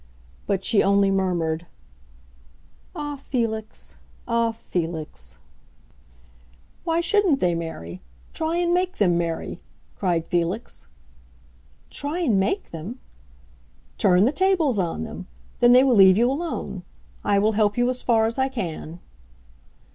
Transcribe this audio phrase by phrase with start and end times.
[0.47, 1.67] But she only murmured,
[2.95, 3.97] "Ah, Felix!
[4.27, 5.37] ah, Felix!"
[6.83, 8.01] "Why shouldn't they marry?
[8.33, 9.59] Try and make them marry!"
[9.95, 10.87] cried Felix.
[11.91, 12.99] "Try and make them?"
[13.99, 15.27] "Turn the tables on them.
[15.59, 16.81] Then they will leave you alone.
[17.23, 18.99] I will help you as far as I can."